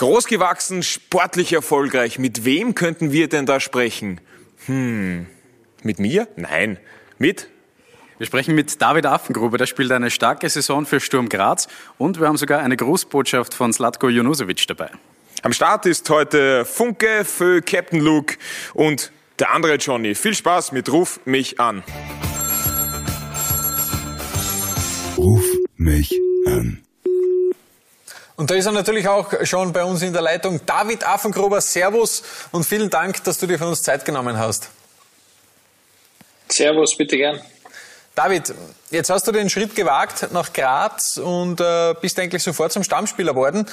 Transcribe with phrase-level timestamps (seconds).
[0.00, 2.18] Großgewachsen, sportlich erfolgreich.
[2.18, 4.18] Mit wem könnten wir denn da sprechen?
[4.64, 5.26] Hm,
[5.82, 6.26] mit mir?
[6.36, 6.78] Nein.
[7.18, 7.50] Mit?
[8.16, 11.68] Wir sprechen mit David Affengruber, der spielt eine starke Saison für Sturm Graz
[11.98, 14.90] und wir haben sogar eine Grußbotschaft von Slatko Junusovic dabei.
[15.42, 18.36] Am Start ist heute Funke für Captain Luke
[18.72, 20.14] und der andere Johnny.
[20.14, 21.82] Viel Spaß mit Ruf mich an.
[25.18, 25.44] Ruf
[25.76, 26.80] mich an.
[28.40, 30.64] Und da ist er natürlich auch schon bei uns in der Leitung.
[30.64, 32.22] David Affengruber, Servus
[32.52, 34.70] und vielen Dank, dass du dir für uns Zeit genommen hast.
[36.48, 37.38] Servus, bitte gern.
[38.14, 38.54] David,
[38.90, 43.34] jetzt hast du den Schritt gewagt nach Graz und äh, bist eigentlich sofort zum Stammspieler
[43.34, 43.66] geworden.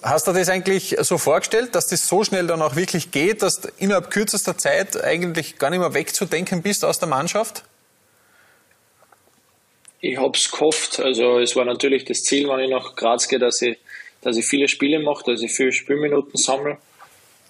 [0.00, 3.60] Hast du das eigentlich so vorgestellt, dass das so schnell dann auch wirklich geht, dass
[3.60, 7.62] du innerhalb kürzester Zeit eigentlich gar nicht mehr wegzudenken bist aus der Mannschaft?
[10.02, 10.98] Ich habe es gehofft.
[10.98, 13.78] Also es war natürlich das Ziel, wenn ich nach Graz gehe, dass ich,
[14.20, 16.76] dass ich viele Spiele mache, dass ich viele Spielminuten sammle.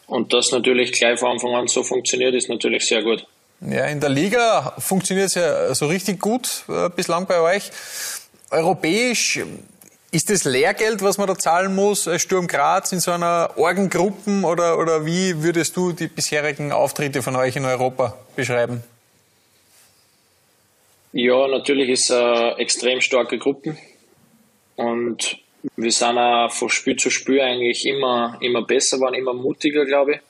[0.07, 3.27] Und das natürlich gleich von Anfang an so funktioniert, ist natürlich sehr gut.
[3.63, 7.71] Ja, in der Liga funktioniert es ja so richtig gut äh, bislang bei euch.
[8.51, 9.41] Europäisch
[10.11, 14.79] ist das Lehrgeld, was man da zahlen muss, Sturm Graz in so einer Orgengruppen oder,
[14.79, 18.85] oder wie würdest du die bisherigen Auftritte von euch in Europa beschreiben?
[21.13, 23.77] Ja, natürlich ist es eine extrem starke Gruppe
[24.77, 25.37] und
[25.77, 30.15] wir sind auch von Spiel zu Spiel eigentlich immer, immer besser geworden, immer mutiger, glaube
[30.15, 30.21] ich.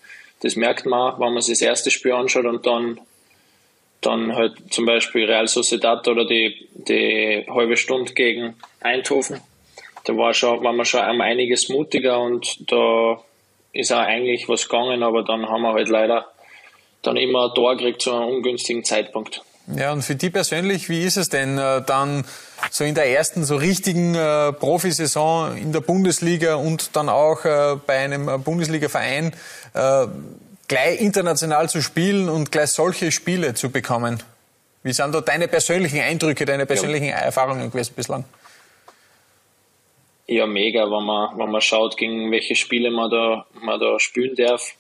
[0.41, 3.01] Das merkt man auch, wenn man sich das erste Spiel anschaut und dann,
[4.01, 9.41] dann halt zum Beispiel Real Sociedad oder die, die halbe Stunde gegen Eindhoven.
[10.05, 13.23] Da war, schon, war man schon einiges mutiger und da
[13.73, 16.27] ist auch eigentlich was gegangen, aber dann haben wir halt leider
[17.03, 19.43] dann immer ein Tor gekriegt zu einem ungünstigen Zeitpunkt.
[19.69, 22.25] Ja, und für die persönlich, wie ist es denn äh, dann
[22.71, 27.77] so in der ersten so richtigen äh, Profisaison in der Bundesliga und dann auch äh,
[27.87, 29.33] bei einem äh, Bundesliga-Verein
[29.75, 30.07] äh,
[30.67, 34.23] gleich international zu spielen und gleich solche Spiele zu bekommen?
[34.83, 37.17] Wie sind da deine persönlichen Eindrücke, deine persönlichen ja.
[37.17, 38.25] Erfahrungen gewesen bislang?
[40.27, 44.35] Ja, mega, wenn man, wenn man schaut, gegen welche Spiele man da, man da spielen
[44.35, 44.75] darf.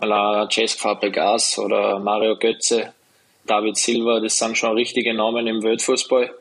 [0.00, 2.92] La Cesc Fabregas oder Mario Götze
[3.46, 6.32] David Silva, das sind schon richtige Namen im Weltfußball.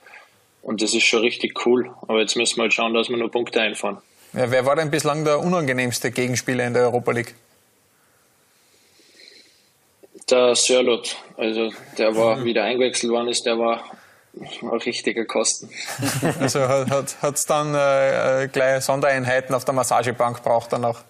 [0.62, 1.92] Und das ist schon richtig cool.
[2.08, 3.98] Aber jetzt müssen wir halt schauen, dass wir nur Punkte einfahren.
[4.34, 7.36] Ja, wer war denn bislang der unangenehmste Gegenspieler in der Europa League?
[10.30, 11.18] Der Sörlot.
[11.36, 12.46] Also der war mhm.
[12.46, 13.84] wieder eingewechselt worden ist, der war
[14.34, 15.70] ein richtiger Kosten.
[16.40, 21.02] Also hat es dann äh, gleich Sondereinheiten auf der Massagebank braucht dann auch?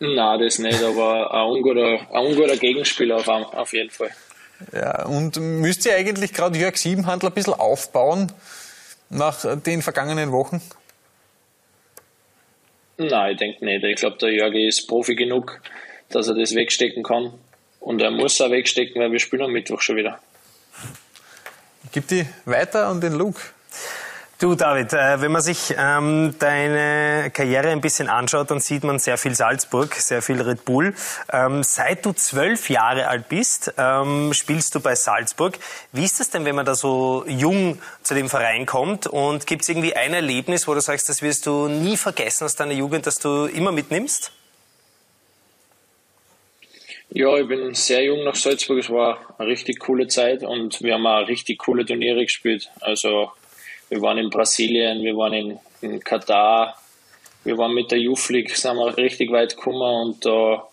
[0.00, 4.10] Nein, das nicht, aber ein unguter, ein unguter Gegenspieler auf, auf jeden Fall.
[4.72, 8.32] Ja, und müsst ihr eigentlich gerade Jörg Siebenhandel ein bisschen aufbauen
[9.10, 10.60] nach den vergangenen Wochen?
[12.96, 13.84] Nein, ich denke nicht.
[13.84, 15.60] Ich glaube, der Jörg ist Profi genug,
[16.10, 17.32] dass er das wegstecken kann.
[17.80, 20.18] Und er muss auch wegstecken, weil wir spielen am Mittwoch schon wieder.
[21.92, 23.40] Gib die weiter an den Luke.
[24.40, 29.00] Du David, äh, wenn man sich ähm, deine Karriere ein bisschen anschaut, dann sieht man
[29.00, 30.94] sehr viel Salzburg, sehr viel Red Bull.
[31.32, 35.58] Ähm, seit du zwölf Jahre alt bist, ähm, spielst du bei Salzburg.
[35.90, 39.08] Wie ist das denn, wenn man da so jung zu dem Verein kommt?
[39.08, 42.54] Und gibt es irgendwie ein Erlebnis, wo du sagst, das wirst du nie vergessen aus
[42.54, 44.30] deiner Jugend, das du immer mitnimmst?
[47.10, 48.78] Ja, ich bin sehr jung nach Salzburg.
[48.78, 52.70] Es war eine richtig coole Zeit und wir haben auch richtig coole Turniere gespielt.
[52.80, 53.32] Also
[53.88, 56.76] wir waren in Brasilien, wir waren in, in Katar,
[57.44, 60.66] wir waren mit der League, sind wir richtig weit gekommen und da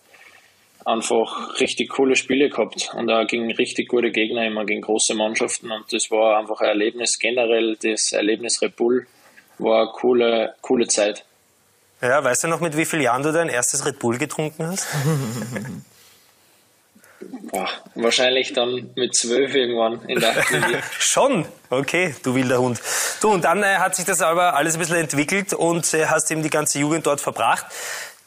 [0.84, 5.70] einfach richtig coole Spiele gehabt und da gegen richtig gute Gegner, immer gegen große Mannschaften
[5.70, 9.06] und das war einfach ein Erlebnis generell, das Erlebnis Red Bull
[9.58, 11.24] war eine coole, coole Zeit.
[12.02, 14.86] Ja, weißt du noch, mit wie vielen Jahren du dein erstes Red Bull getrunken hast?
[17.50, 20.34] Boah, wahrscheinlich dann mit zwölf irgendwann in der.
[20.98, 21.46] Schon?
[21.70, 22.80] Okay, du wilder Hund.
[23.20, 26.30] Du, und dann äh, hat sich das aber alles ein bisschen entwickelt und äh, hast
[26.32, 27.66] eben die ganze Jugend dort verbracht.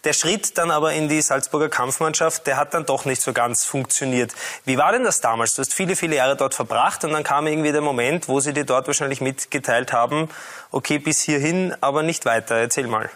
[0.06, 3.66] Der Schritt dann aber in die Salzburger Kampfmannschaft, der hat dann doch nicht so ganz
[3.66, 4.32] funktioniert.
[4.64, 5.56] Wie war denn das damals?
[5.56, 8.54] Du hast viele, viele Jahre dort verbracht und dann kam irgendwie der Moment, wo sie
[8.54, 10.30] dir dort wahrscheinlich mitgeteilt haben,
[10.72, 12.56] okay, bis hierhin, aber nicht weiter.
[12.56, 13.10] Erzähl mal.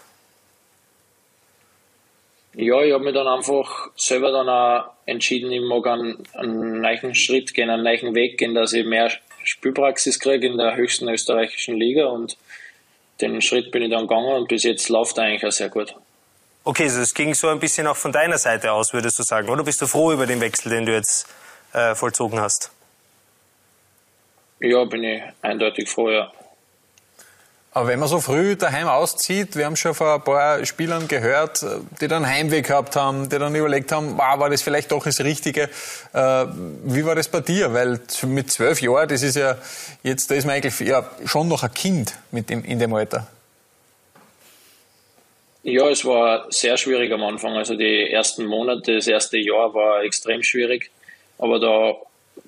[2.56, 7.14] Ja, ich habe mich dann einfach selber dann auch entschieden, ich mag einen, einen neuen
[7.14, 9.10] Schritt gehen, einen neuen Weg gehen, dass ich mehr
[9.42, 12.36] Spielpraxis kriege in der höchsten österreichischen Liga und
[13.20, 15.94] den Schritt bin ich dann gegangen und bis jetzt läuft eigentlich auch sehr gut.
[16.62, 19.48] Okay, also es ging so ein bisschen auch von deiner Seite aus, würdest du sagen,
[19.50, 21.26] oder bist du froh über den Wechsel, den du jetzt
[21.72, 22.70] äh, vollzogen hast?
[24.60, 26.32] Ja, bin ich eindeutig froh, ja.
[27.76, 31.66] Aber wenn man so früh daheim auszieht, wir haben schon von ein paar Spielern gehört,
[32.00, 35.20] die dann Heimweh gehabt haben, die dann überlegt haben, wow, war das vielleicht doch das
[35.24, 35.62] Richtige.
[36.12, 36.46] Äh,
[36.84, 37.74] wie war das bei dir?
[37.74, 37.98] Weil
[38.28, 39.58] mit zwölf Jahren, das ist ja,
[40.04, 43.26] jetzt da ist man eigentlich ja, schon noch ein Kind mit dem, in dem Alter.
[45.64, 47.54] Ja, es war sehr schwierig am Anfang.
[47.56, 50.92] Also die ersten Monate, das erste Jahr war extrem schwierig.
[51.38, 51.96] Aber da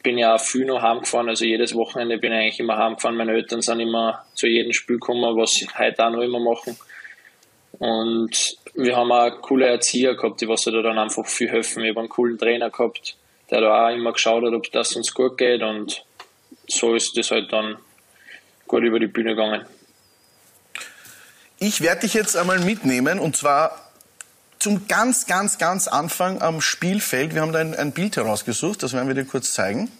[0.03, 3.17] bin ja auch viel noch heimgefahren, also jedes Wochenende bin ich eigentlich immer heimgefahren.
[3.17, 6.77] Meine Eltern sind immer zu jedem Spiel gekommen, was sie heute auch noch immer machen.
[7.79, 11.83] Und wir haben auch coole Erzieher gehabt, die was da dann einfach viel helfen.
[11.83, 13.17] Ich habe einen coolen Trainer gehabt,
[13.51, 16.05] der da auch immer geschaut hat, ob das uns gut geht und
[16.69, 17.77] so ist das halt dann
[18.67, 19.65] gut über die Bühne gegangen.
[21.59, 23.86] Ich werde dich jetzt einmal mitnehmen und zwar
[24.67, 27.37] zum ganz, ganz, ganz Anfang am Spielfeld.
[27.37, 29.93] Wir haben da ein, ein Bild herausgesucht, das werden wir dir kurz zeigen.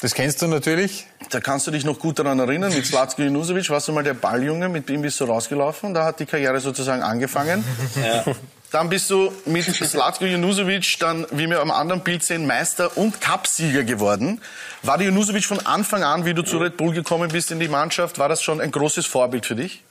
[0.00, 1.06] Das kennst du natürlich.
[1.30, 2.74] Da kannst du dich noch gut daran erinnern.
[2.74, 5.94] Mit Slatko Junusovic warst du mal der Balljunge, mit dem bist du rausgelaufen.
[5.94, 7.64] Da hat die Karriere sozusagen angefangen.
[8.02, 8.24] Ja.
[8.72, 13.20] Dann bist du mit Slatko Junusovic dann, wie wir am anderen Bild sehen, Meister und
[13.20, 14.40] Cupsieger geworden.
[14.82, 17.68] War die Junusovic von Anfang an, wie du zu Red Bull gekommen bist in die
[17.68, 19.84] Mannschaft, war das schon ein großes Vorbild für dich?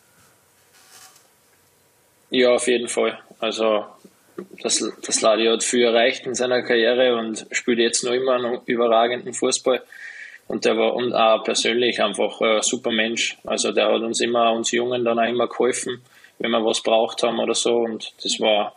[2.30, 3.18] Ja, auf jeden Fall.
[3.40, 3.86] Also
[4.62, 8.60] das, das Ladi hat viel erreicht in seiner Karriere und spielt jetzt noch immer einen
[8.66, 9.82] überragenden Fußball.
[10.48, 13.38] Und der war und auch persönlich einfach ein super Mensch.
[13.46, 16.02] Also der hat uns immer, uns Jungen dann auch immer geholfen,
[16.40, 17.76] wenn wir was braucht haben oder so.
[17.76, 18.74] Und das war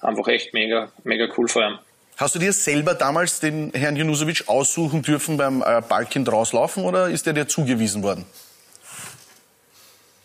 [0.00, 1.78] einfach echt mega, mega cool vor ihm.
[2.16, 7.08] Hast du dir selber damals den Herrn Janusovic aussuchen dürfen beim äh, Ballkind rauslaufen oder
[7.08, 8.26] ist der dir zugewiesen worden?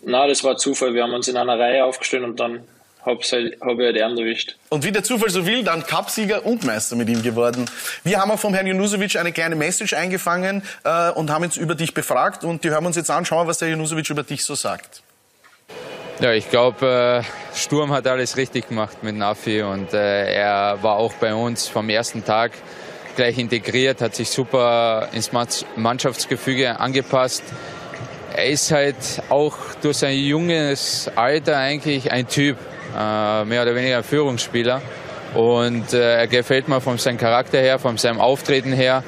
[0.02, 0.94] Na, das war Zufall.
[0.94, 2.68] Wir haben uns in einer Reihe aufgestellt und dann
[3.06, 4.56] habe halt, hab ich halt ihn erwischt.
[4.70, 7.66] Und wie der Zufall so will, dann Cupsieger und Meister mit ihm geworden.
[8.04, 11.76] Wir haben auch vom Herrn Junusovic eine kleine Message eingefangen äh, und haben jetzt über
[11.76, 13.26] dich befragt und die hören wir uns jetzt an.
[13.26, 15.04] Schauen wir, was der Junusovic über dich so sagt.
[16.20, 20.96] Ja, ich glaube, äh, Sturm hat alles richtig gemacht mit Nafi und äh, er war
[20.96, 22.54] auch bei uns vom ersten Tag
[23.18, 25.32] gleich integriert, hat sich super ins
[25.76, 27.44] Mannschaftsgefüge angepasst.
[28.38, 28.96] Er ist halt
[29.30, 32.58] auch durch sein junges Alter eigentlich ein Typ,
[32.94, 34.82] äh, mehr oder weniger ein Führungsspieler.
[35.34, 39.04] Und äh, er gefällt mir von seinem Charakter her, von seinem Auftreten her,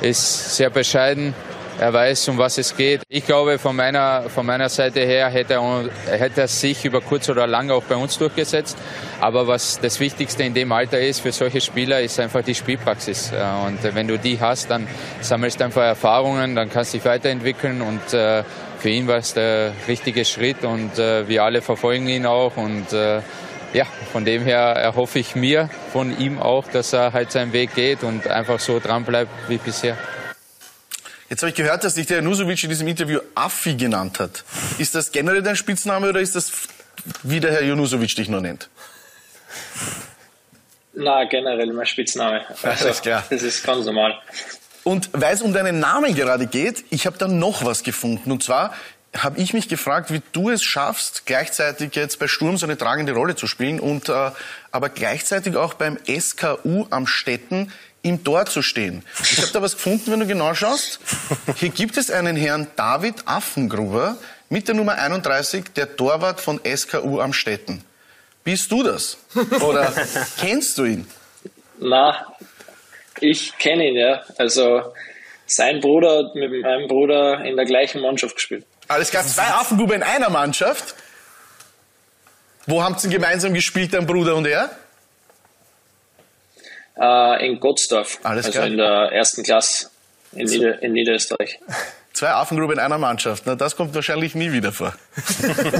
[0.00, 1.32] ist sehr bescheiden.
[1.78, 3.02] Er weiß, um was es geht.
[3.08, 7.28] Ich glaube, von meiner, von meiner Seite her hätte er, hätte er sich über kurz
[7.28, 8.76] oder lang auch bei uns durchgesetzt.
[9.20, 13.30] Aber was das Wichtigste in dem Alter ist für solche Spieler, ist einfach die Spielpraxis.
[13.32, 14.88] Äh, und wenn du die hast, dann
[15.20, 17.80] sammelst du einfach Erfahrungen, dann kannst du dich weiterentwickeln.
[17.80, 18.12] Und
[18.82, 22.56] für ihn war es der richtige Schritt und wir alle verfolgen ihn auch.
[22.56, 27.52] Und ja, von dem her erhoffe ich mir von ihm auch, dass er halt seinen
[27.52, 29.96] Weg geht und einfach so dran bleibt wie bisher.
[31.30, 34.44] Jetzt habe ich gehört, dass dich der Janusovic in diesem Interview Affi genannt hat.
[34.78, 36.52] Ist das generell dein Spitzname oder ist das,
[37.22, 38.68] wie der Herr Janusovic dich nur nennt?
[40.92, 42.44] Na, generell mein Spitzname.
[42.62, 43.24] Also, Alles klar.
[43.30, 44.20] Das ist ganz normal.
[44.84, 48.32] Und weil es um deinen Namen gerade geht, ich habe da noch was gefunden.
[48.32, 48.72] Und zwar
[49.16, 53.12] habe ich mich gefragt, wie du es schaffst, gleichzeitig jetzt bei Sturm so eine tragende
[53.12, 54.30] Rolle zu spielen und äh,
[54.70, 57.70] aber gleichzeitig auch beim SKU am Städten
[58.02, 59.04] im Tor zu stehen.
[59.22, 60.98] Ich habe da was gefunden, wenn du genau schaust.
[61.56, 64.16] Hier gibt es einen Herrn David Affengruber
[64.48, 67.84] mit der Nummer 31, der Torwart von SKU am Städten.
[68.44, 69.18] Bist du das?
[69.60, 69.92] Oder
[70.38, 71.06] kennst du ihn?
[71.78, 72.31] Na,
[73.22, 74.22] ich kenne ihn, ja.
[74.38, 74.92] Also
[75.46, 78.64] sein Bruder hat mit meinem Bruder in der gleichen Mannschaft gespielt.
[78.88, 80.94] Alles klar, zwei Affengruber in einer Mannschaft.
[82.66, 84.70] Wo haben sie gemeinsam gespielt, dein Bruder und er?
[86.96, 88.18] Äh, in Gottsdorf.
[88.22, 88.70] Alles also klar.
[88.70, 89.88] in der ersten Klasse
[90.32, 91.58] in, Nieder in Niederösterreich.
[92.12, 93.44] Zwei Affengruber in einer Mannschaft.
[93.46, 94.94] Na, das kommt wahrscheinlich nie wieder vor.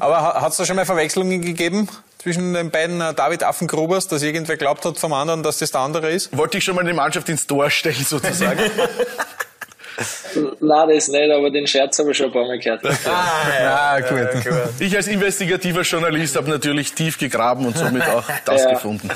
[0.00, 4.22] Aber hat es da schon mal Verwechslungen gegeben zwischen den beiden äh, David Affengrubers, dass
[4.22, 6.36] irgendwer glaubt hat vom anderen, dass das der andere ist?
[6.36, 8.60] Wollte ich schon mal die Mannschaft ins Tor stellen, sozusagen.
[10.60, 12.84] Nein, das nicht, aber den Scherz habe ich schon ein paar Mal gehört.
[12.84, 12.90] ah,
[13.58, 14.44] ja, ja, gut.
[14.44, 18.74] Ja, ich als investigativer Journalist habe natürlich tief gegraben und somit auch das ja.
[18.74, 19.08] gefunden.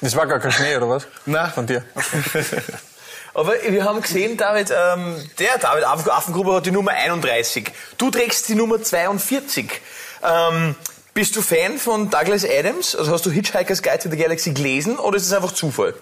[0.00, 1.06] Das war gar kein Schnee, oder was?
[1.24, 1.50] Nein.
[1.54, 1.82] Von dir.
[3.36, 7.70] Aber wir haben gesehen, David, ähm, der David Affengruber hat die Nummer 31.
[7.98, 9.70] Du trägst die Nummer 42.
[10.24, 10.74] Ähm,
[11.12, 12.96] bist du Fan von Douglas Adams?
[12.96, 15.92] Also hast du Hitchhiker's Guide to the Galaxy gelesen oder ist es einfach Zufall?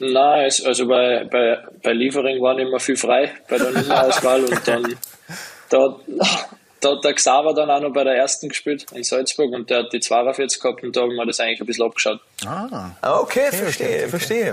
[0.00, 4.96] Nein, also bei, bei, bei Liefering waren immer viel frei bei der Nummerauswahl und dann
[5.68, 6.00] da,
[6.80, 9.80] da hat der Xaver dann auch noch bei der ersten gespielt in Salzburg und der
[9.80, 12.20] hat die 42 gehabt und da haben wir das eigentlich ein bisschen abgeschaut.
[12.46, 14.08] Ah, ah okay, okay verstehe, okay.
[14.08, 14.50] verstehe.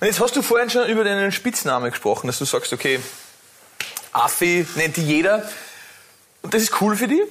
[0.00, 3.00] Und jetzt hast du vorhin schon über deinen Spitznamen gesprochen, dass du sagst, okay,
[4.12, 5.48] Affi nennt die jeder.
[6.42, 7.22] Und das ist cool für die?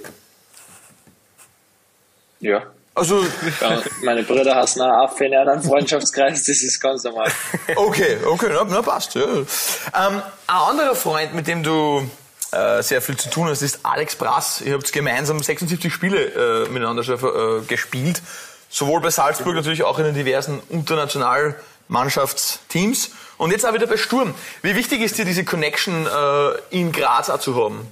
[2.40, 2.64] Ja.
[2.94, 3.26] Also,
[3.60, 7.30] ja, meine Brüder hassen auch Affe in einem Freundschaftskreis, das ist ganz normal.
[7.76, 9.16] Okay, okay, na, na passt.
[9.16, 9.24] Ja.
[9.24, 9.46] Ähm,
[9.94, 12.10] ein anderer Freund, mit dem du
[12.56, 14.62] äh, sehr viel zu tun hast, ist Alex Brass.
[14.62, 18.22] Ihr habt gemeinsam 76 Spiele äh, miteinander äh, gespielt.
[18.70, 23.12] Sowohl bei Salzburg, natürlich auch in den diversen Internationalmannschaftsteams.
[23.38, 24.34] Und jetzt auch wieder bei Sturm.
[24.62, 27.88] Wie wichtig ist dir diese Connection äh, in Graz auch zu haben?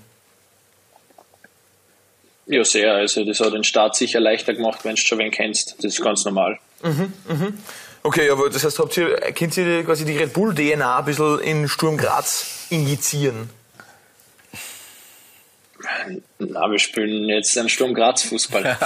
[2.45, 2.93] Ja, sehr.
[2.93, 5.75] Also das hat den Start sicher leichter gemacht, wenn du schon wen kennst.
[5.77, 6.59] Das ist ganz normal.
[6.81, 7.57] Mhm, mhm.
[8.03, 11.39] Okay, aber das heißt, habt ihr, könnt ihr quasi die Red Bull DNA ein bisschen
[11.39, 13.49] in Sturm Graz injizieren?
[16.39, 18.77] Na, wir spielen jetzt einen Sturm Graz Fußball.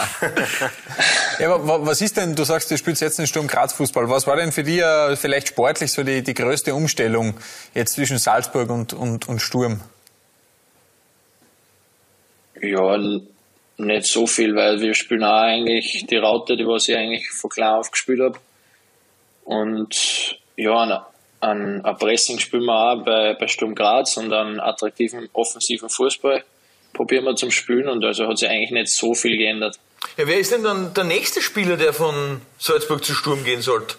[1.40, 4.10] ja, aber was ist denn, du sagst, du spielst jetzt einen Sturm Graz Fußball.
[4.10, 7.36] Was war denn für dich äh, vielleicht sportlich so die, die größte Umstellung
[7.74, 9.82] jetzt zwischen Salzburg und, und, und Sturm?
[12.62, 12.98] Ja,
[13.78, 17.50] nicht so viel, weil wir spielen auch eigentlich die Raute, die was ich eigentlich von
[17.50, 18.40] klar auf gespielt habe.
[19.44, 21.00] Und ja, an,
[21.42, 26.44] an ein Pressing spielen wir auch bei, bei Sturm Graz und einen attraktiven offensiven Fußball
[26.94, 29.80] probieren wir zum Spielen und also hat sich eigentlich nicht so viel geändert.
[30.18, 33.96] Ja, wer ist denn dann der nächste Spieler, der von Salzburg zu Sturm gehen sollte?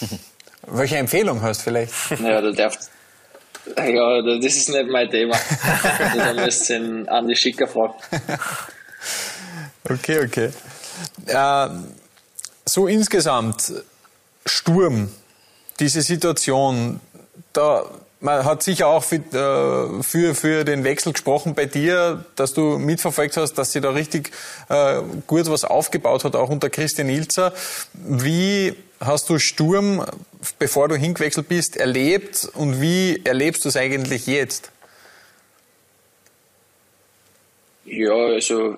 [0.66, 1.92] Welche Empfehlung hast du vielleicht?
[2.20, 2.78] Ja, der darf.
[3.76, 5.36] Ja, das ist nicht mein Thema.
[5.98, 7.94] also, da müsst ihr den Andi Schicker fragen.
[9.88, 10.50] Okay, okay.
[11.26, 11.68] Äh,
[12.64, 13.72] so insgesamt,
[14.46, 15.10] Sturm,
[15.78, 17.00] diese Situation,
[17.52, 17.84] da
[18.20, 22.78] man hat sicher auch für, äh, für, für den Wechsel gesprochen bei dir, dass du
[22.78, 24.30] mitverfolgt hast, dass sie da richtig
[24.68, 27.52] äh, gut was aufgebaut hat, auch unter Christian Ilzer.
[27.94, 30.04] Wie hast du Sturm,
[30.58, 34.70] bevor du hingewechselt bist, erlebt und wie erlebst du es eigentlich jetzt?
[37.86, 38.76] Ja, also,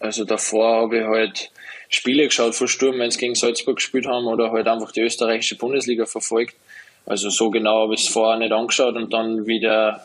[0.00, 1.50] also davor habe ich halt
[1.88, 5.56] Spiele geschaut von Sturm, wenn sie gegen Salzburg gespielt haben oder halt einfach die österreichische
[5.56, 6.54] Bundesliga verfolgt.
[7.06, 10.04] Also so genau habe ich es vorher nicht angeschaut und dann wie der,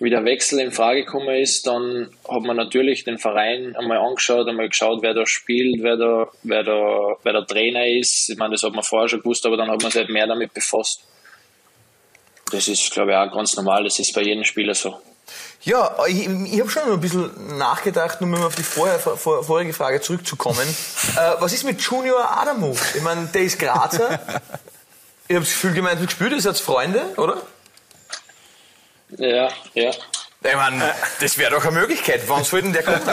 [0.00, 4.48] wie der Wechsel in Frage gekommen ist, dann hat man natürlich den Verein einmal angeschaut,
[4.48, 8.28] einmal geschaut, wer da spielt, wer da, wer da, wer der Trainer ist.
[8.28, 10.26] Ich meine, das hat man vorher schon gewusst, aber dann hat man sich halt mehr
[10.26, 11.04] damit befasst.
[12.50, 14.96] Das ist, glaube ich, auch ganz normal, das ist bei jedem Spieler so.
[15.62, 20.00] Ja, ich, ich habe schon ein bisschen nachgedacht, um auf die vorher, vor, vorige Frage
[20.00, 20.66] zurückzukommen.
[21.16, 22.74] äh, was ist mit Junior Adamu?
[22.94, 24.18] Ich meine, der ist Grazer.
[25.28, 27.42] ich habe das Gefühl, gemeinsam gespielt, ist jetzt Freunde, oder?
[29.16, 29.90] Ja, ja.
[29.90, 32.28] Ich meine, das wäre doch eine Möglichkeit.
[32.28, 33.00] Wann soll denn der kommen?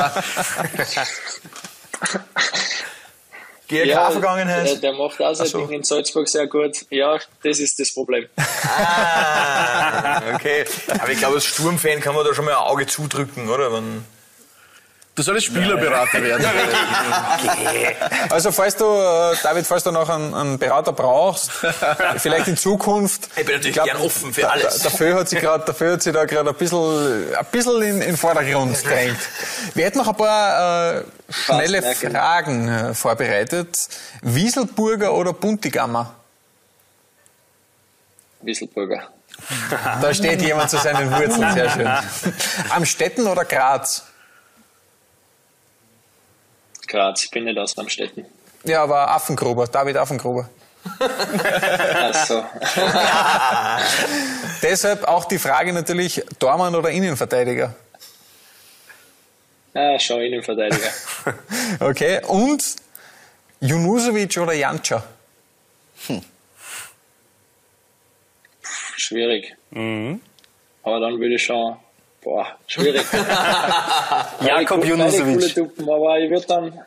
[3.69, 4.65] GRK-Vergangenheit?
[4.65, 5.59] Ja, der, der macht auch sein so.
[5.59, 6.85] Ding in Salzburg sehr gut.
[6.89, 8.27] Ja, das ist das Problem.
[8.63, 10.65] Ah, okay.
[10.87, 13.73] Aber ich glaube, als Sturmfan kann man da schon mal ein Auge zudrücken, oder?
[13.73, 14.05] Wenn
[15.21, 16.43] Du solltest Spielerberater werden.
[17.37, 17.95] okay.
[18.31, 21.51] Also falls du, äh, David, falls du noch einen, einen Berater brauchst,
[22.17, 23.29] vielleicht in Zukunft.
[23.35, 24.79] Ich bin natürlich glaub, gern offen für alles.
[24.79, 28.17] Dafür hat sie gerade, dafür hat sie da gerade ein bisschen, ein bisschen in, in
[28.17, 29.19] Vordergrund gedrängt.
[29.75, 33.77] Wir hätten noch ein paar äh, schnelle Fragen äh, vorbereitet.
[34.23, 36.15] Wieselburger oder Buntigammer?
[38.41, 39.03] Wieselburger.
[40.01, 41.89] Da steht jemand zu seinen Wurzeln, sehr schön.
[42.69, 44.05] Amstetten oder Graz?
[46.91, 48.25] Graz, ich bin nicht aus Amstetten.
[48.65, 50.49] Ja, aber Affengruber, David Affengruber.
[50.99, 52.43] Ach so.
[54.61, 57.73] Deshalb auch die Frage natürlich, Dormann oder Innenverteidiger?
[59.73, 60.89] Ah, schon Innenverteidiger.
[61.79, 62.75] okay, und
[63.61, 65.01] Junusovic oder Janca?
[66.07, 66.21] Hm.
[68.97, 69.55] Schwierig.
[69.69, 70.19] Mhm.
[70.83, 71.77] Aber dann würde ich schon
[72.23, 73.03] Boah, schwierig.
[74.45, 75.57] Jakob Junusovic.
[75.79, 76.79] Aber ich würde dann,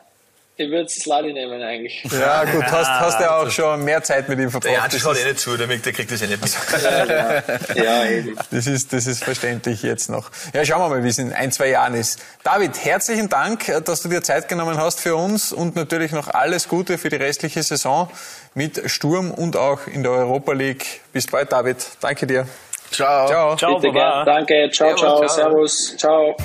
[0.55, 2.05] ich würde Sladi nehmen eigentlich.
[2.09, 4.73] Ja gut, hast, hast ja auch schon mehr Zeit mit ihm verbracht.
[4.73, 6.55] Ja, das schaut eh nicht zu, der, der kriegt das eh nicht mit.
[6.81, 7.43] ja,
[7.75, 8.37] ja, eben.
[8.49, 10.31] Das ist, das ist verständlich jetzt noch.
[10.53, 12.21] Ja, schauen wir mal, wie es in ein, zwei Jahren ist.
[12.43, 16.69] David, herzlichen Dank, dass du dir Zeit genommen hast für uns und natürlich noch alles
[16.69, 18.09] Gute für die restliche Saison
[18.53, 21.01] mit Sturm und auch in der Europa League.
[21.11, 21.85] Bis bald, David.
[21.99, 22.47] Danke dir.
[22.91, 23.27] Ciao.
[23.27, 23.55] Ciao.
[23.55, 24.23] Ciao, Bitte Baba.
[24.25, 24.69] Danke.
[24.71, 25.27] Ciao, ciao, ciao.
[25.27, 25.95] Servus.
[25.97, 26.35] Ciao.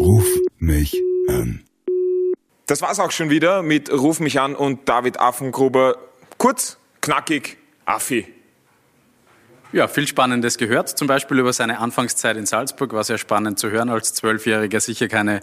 [0.00, 0.26] Ruf
[0.58, 0.94] mich
[1.28, 1.64] an.
[2.66, 5.96] Das war's auch schon wieder mit Ruf mich an und David Affengruber.
[6.38, 8.26] Kurz, knackig, Affi.
[9.72, 12.92] Ja, viel Spannendes gehört, zum Beispiel über seine Anfangszeit in Salzburg.
[12.92, 15.42] War sehr spannend zu hören, als Zwölfjähriger sicher keine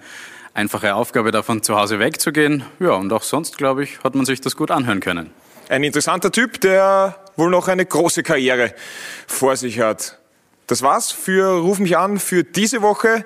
[0.54, 2.66] einfache Aufgabe, davon zu Hause wegzugehen.
[2.80, 5.32] Ja, und auch sonst, glaube ich, hat man sich das gut anhören können.
[5.70, 8.74] Ein interessanter Typ, der wohl noch eine große Karriere
[9.28, 10.18] vor sich hat.
[10.68, 13.24] Das war's für Ruf mich an für diese Woche.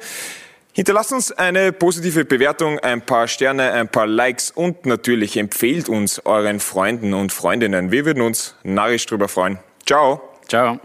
[0.74, 6.26] Hinterlasst uns eine positive Bewertung, ein paar Sterne, ein paar Likes und natürlich empfehlt uns
[6.26, 7.92] euren Freunden und Freundinnen.
[7.92, 9.60] Wir würden uns narrisch drüber freuen.
[9.86, 10.22] Ciao.
[10.48, 10.80] Ciao.